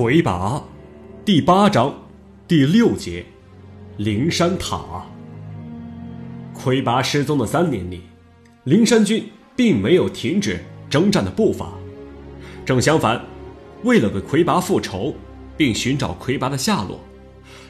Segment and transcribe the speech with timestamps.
[0.00, 0.64] 魁拔，
[1.26, 1.94] 第八章，
[2.48, 3.22] 第六节，
[3.98, 5.04] 灵山塔。
[6.54, 8.00] 魁拔失踪的三年里，
[8.64, 11.74] 灵山军并没有停止征战的步伐，
[12.64, 13.22] 正相反，
[13.82, 15.14] 为了给魁拔复仇，
[15.54, 16.98] 并寻找魁拔的下落，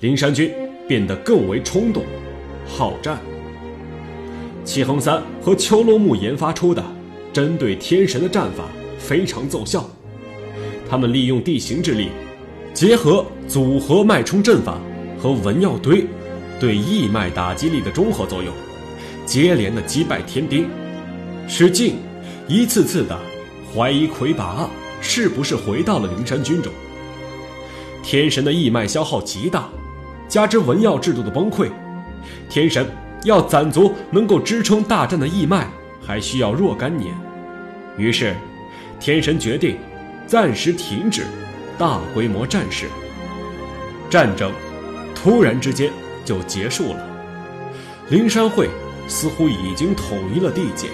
[0.00, 0.50] 灵山军
[0.88, 2.02] 变得更为冲动、
[2.66, 3.18] 好战。
[4.64, 6.82] 齐恒三和秋罗木研发出的
[7.34, 8.64] 针对天神的战法
[8.98, 9.86] 非常奏效。
[10.88, 12.08] 他们利用地形之力，
[12.72, 14.78] 结合组合脉冲阵法
[15.18, 16.06] 和文耀堆
[16.60, 18.52] 对义脉打击力的综合作用，
[19.24, 20.68] 接连的击败天兵，
[21.48, 21.96] 使劲
[22.46, 23.18] 一次次的
[23.74, 24.68] 怀疑魁拔
[25.00, 26.72] 是不是回到了灵山军中。
[28.02, 29.68] 天神的义脉消耗极大，
[30.28, 31.70] 加之文耀制度的崩溃，
[32.50, 32.86] 天神
[33.24, 35.66] 要攒足能够支撑大战的义脉，
[36.02, 37.14] 还需要若干年。
[37.96, 38.34] 于是，
[39.00, 39.76] 天神决定。
[40.26, 41.24] 暂时停止
[41.78, 42.86] 大规模战事，
[44.08, 44.50] 战争
[45.14, 45.92] 突然之间
[46.24, 47.06] 就结束了。
[48.08, 48.68] 灵山会
[49.06, 50.88] 似乎已经统一了地界，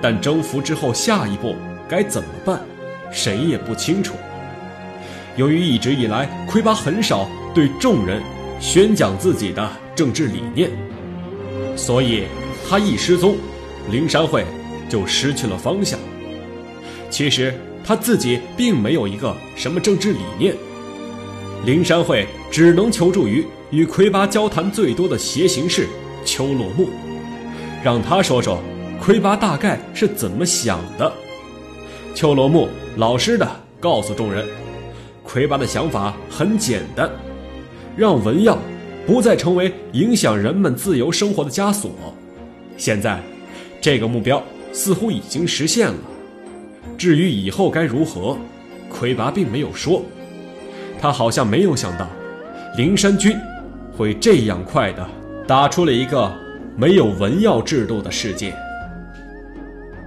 [0.00, 1.54] 但征服之后下一步
[1.88, 2.60] 该怎么办，
[3.12, 4.14] 谁也不清楚。
[5.36, 8.22] 由于一直以来魁拔很少对众人
[8.60, 10.70] 宣讲自己的政治理念，
[11.76, 12.24] 所以
[12.68, 13.36] 他一失踪，
[13.90, 14.44] 灵山会
[14.88, 15.98] 就失去了方向。
[17.10, 17.54] 其实。
[17.84, 20.54] 他自己并没有一个什么政治理念，
[21.64, 25.88] 灵山会只能求助于与魁拔交谈最多的邪行士
[26.24, 26.88] 秋落木，
[27.82, 28.60] 让他说说
[29.00, 31.12] 魁拔大概是怎么想的。
[32.14, 33.48] 秋落木老实的
[33.80, 34.46] 告诉众人，
[35.24, 37.10] 魁拔的想法很简单，
[37.96, 38.58] 让文耀
[39.06, 41.90] 不再成为影响人们自由生活的枷锁。
[42.76, 43.20] 现在，
[43.80, 45.94] 这个目标似乎已经实现了。
[46.96, 48.36] 至于以后该如何，
[48.88, 50.02] 魁拔并没有说。
[51.00, 52.06] 他好像没有想到，
[52.76, 53.36] 灵山君
[53.96, 55.04] 会这样快的
[55.48, 56.32] 打出了一个
[56.76, 58.54] 没有文耀制度的世界。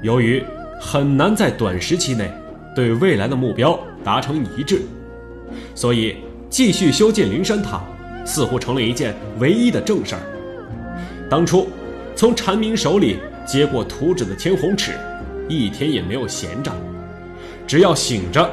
[0.01, 0.41] 由于
[0.79, 2.31] 很难在短时期内
[2.73, 4.81] 对未来的目标达成一致，
[5.73, 6.15] 所以
[6.49, 7.83] 继续修建灵山塔
[8.23, 10.21] 似乎成了一件唯一的正事儿。
[11.29, 11.67] 当初
[12.15, 14.93] 从禅明手里接过图纸的千红尺。
[15.47, 16.71] 一天也没有闲着，
[17.67, 18.49] 只要醒着，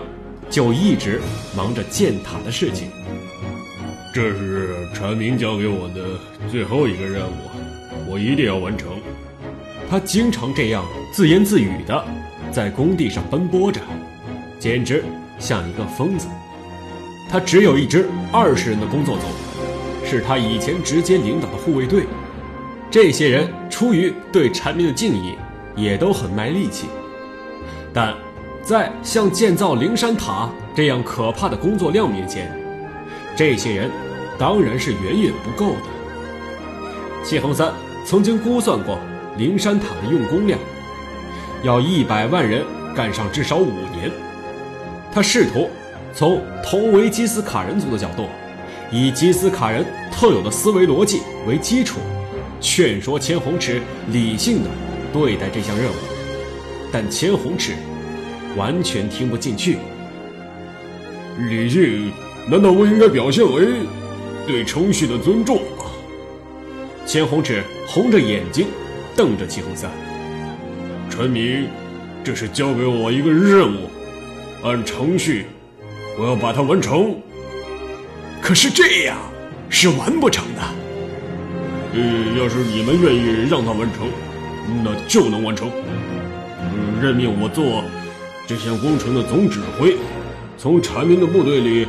[0.51, 1.21] 就一直
[1.57, 2.91] 忙着建塔的事情。
[4.13, 6.19] 这是传明交给我的
[6.51, 8.91] 最后一个任务，我一定要完成。
[9.89, 12.05] 他经常这样自言自语的，
[12.51, 13.81] 在工地上奔波着，
[14.59, 15.03] 简直
[15.39, 16.29] 像一个疯子。
[17.31, 19.25] 他只有一支二十人的工作组，
[20.07, 22.05] 是他以前直接领导的护卫队。
[22.91, 25.33] 这些人出于对禅明的敬意。
[25.75, 26.87] 也都很卖力气，
[27.93, 28.15] 但
[28.63, 32.51] 在像建造灵山塔这样可怕的工作量面前，
[33.35, 33.91] 这些人
[34.39, 37.25] 当然是远远不够的。
[37.25, 37.73] 谢恒三
[38.05, 38.99] 曾经估算过
[39.37, 40.59] 灵山塔的用工量，
[41.63, 44.11] 要一百万人干上至少五年。
[45.13, 45.69] 他试图
[46.15, 48.27] 从同为基斯卡人族的角度，
[48.91, 51.99] 以基斯卡人特有的思维逻辑为基础，
[52.61, 54.71] 劝说千红池理性的。
[55.13, 55.95] 对待这项任务，
[56.91, 57.73] 但千红尺
[58.57, 59.77] 完全听不进去。
[61.49, 62.13] 理性
[62.49, 63.67] 难道不应该表现为
[64.47, 65.85] 对程序的尊重吗？
[67.05, 68.67] 千红尺红着眼睛
[69.17, 69.91] 瞪着齐红三。
[71.11, 71.67] 陈明，
[72.25, 73.89] 这是交给我一个任务，
[74.63, 75.47] 按程序，
[76.19, 77.15] 我要把它完成。
[78.41, 79.19] 可是这样
[79.69, 80.63] 是完不成的。
[81.95, 84.09] 呃，要是你们愿意让他完成。
[84.85, 85.71] 那就能完成。
[87.01, 87.83] 任命我做
[88.47, 89.97] 这项工程的总指挥，
[90.57, 91.89] 从阐明的部队里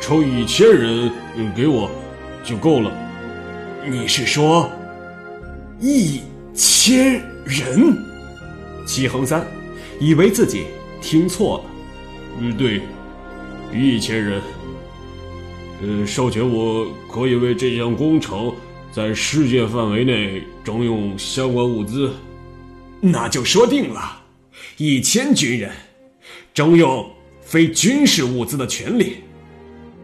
[0.00, 1.10] 抽一千人
[1.56, 1.90] 给我
[2.44, 2.92] 就够了。
[3.86, 4.70] 你是说
[5.80, 6.20] 一
[6.54, 7.96] 千人？
[8.86, 9.44] 齐恒三
[9.98, 10.64] 以为自己
[11.00, 11.64] 听错了。
[12.40, 12.80] 嗯，对，
[13.72, 14.40] 一千人。
[15.82, 18.52] 呃，授权我可以为这项工程。
[18.94, 22.14] 在世界范围内征用相关物资，
[23.00, 24.22] 那就说定了，
[24.76, 25.72] 一千军人
[26.54, 27.04] 征用
[27.40, 29.16] 非军事物资的权利。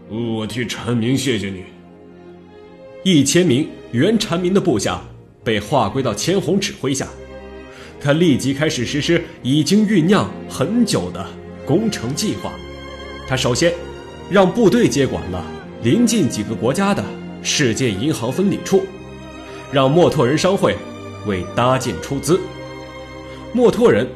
[0.08, 1.62] 我替陈明谢谢你。
[3.04, 5.00] 一千名原禅民的部下
[5.44, 7.06] 被划归到千红指挥下，
[8.00, 11.24] 他立即开始实施已经酝酿很久的
[11.64, 12.50] 工程计划。
[13.28, 13.72] 他首先
[14.28, 15.46] 让部队接管了
[15.84, 17.19] 临近几个国家的。
[17.42, 18.82] 世界银行分理处，
[19.72, 20.76] 让墨拓人商会
[21.26, 22.38] 为搭建出资。
[23.52, 24.06] 墨拓人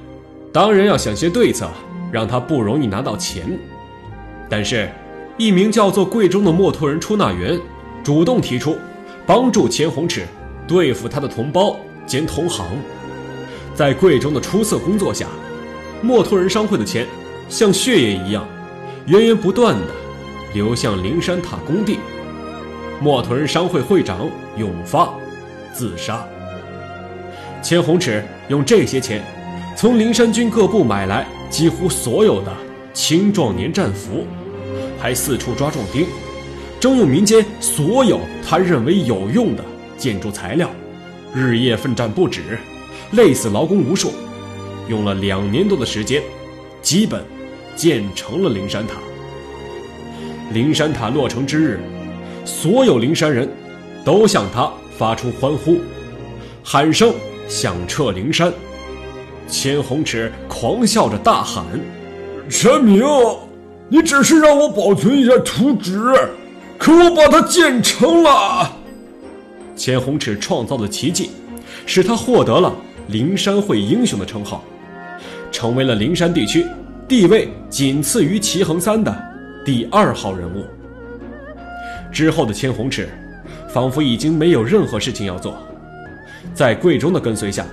[0.52, 1.68] 当然要想些对策，
[2.12, 3.58] 让他不容易拿到钱。
[4.48, 4.90] 但是，
[5.36, 7.58] 一名叫做贵中的墨脱人出纳员
[8.04, 8.76] 主动提出
[9.26, 10.26] 帮助钱红尺
[10.68, 11.76] 对付他的同胞
[12.06, 12.66] 兼同行。
[13.74, 15.26] 在贵中的出色工作下，
[16.02, 17.06] 墨脱人商会的钱
[17.48, 18.46] 像血液一样
[19.06, 19.86] 源源不断的
[20.52, 21.98] 流向灵山塔工地。
[23.04, 25.12] 墨屯商会会长永发
[25.74, 26.26] 自杀。
[27.62, 29.22] 钱红尺用这些钱
[29.76, 32.50] 从灵山军各部买来几乎所有的
[32.94, 34.24] 青壮年战俘，
[34.98, 36.06] 还四处抓壮丁，
[36.80, 39.62] 征用民间所有他认为有用的
[39.98, 40.70] 建筑材料，
[41.34, 42.58] 日夜奋战不止。
[43.12, 44.12] 累死劳工无数，
[44.88, 46.22] 用了两年多的时间，
[46.80, 47.22] 基本
[47.76, 48.94] 建成了灵山塔。
[50.54, 51.80] 灵山塔落成之日，
[52.44, 53.48] 所有灵山人
[54.04, 55.78] 都向他发出欢呼，
[56.62, 57.12] 喊声
[57.48, 58.52] 响彻灵山。
[59.48, 61.64] 千红尺狂笑着大喊
[62.48, 63.04] ：“陈明，
[63.88, 65.98] 你只是让我保存一下图纸，
[66.78, 68.70] 可我把它建成了。”
[69.76, 71.30] 千红尺创造的奇迹，
[71.86, 72.74] 使他获得了。
[73.08, 74.64] 灵山会英雄的称号，
[75.52, 76.64] 成为了灵山地区
[77.06, 79.14] 地位仅次于齐恒三的
[79.62, 80.64] 第二号人物。
[82.14, 83.08] 之后的千红尺，
[83.68, 85.58] 仿佛已经没有任何事情要做，
[86.54, 87.66] 在贵中的跟随下，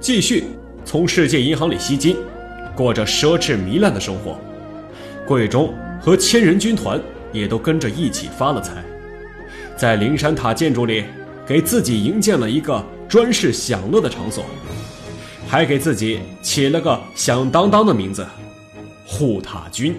[0.00, 0.44] 继续
[0.84, 2.16] 从世界银行里吸金，
[2.74, 4.38] 过着奢侈糜烂的生活。
[5.24, 7.00] 贵中和千人军团
[7.32, 8.84] 也都跟着一起发了财，
[9.76, 11.04] 在灵山塔建筑里
[11.46, 12.84] 给自己营建了一个。
[13.08, 14.44] 专事享乐的场所，
[15.46, 18.26] 还给自己起了个响当当的名字——
[19.06, 19.94] 护塔军。